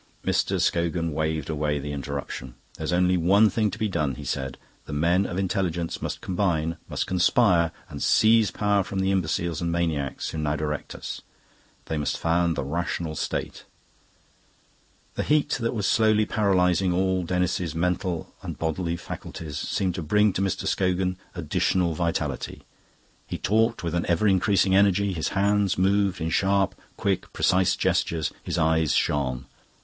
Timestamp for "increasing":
24.27-24.73